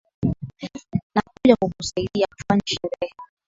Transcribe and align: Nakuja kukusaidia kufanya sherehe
Nakuja 1.15 1.55
kukusaidia 1.61 2.27
kufanya 2.35 2.61
sherehe 2.65 3.13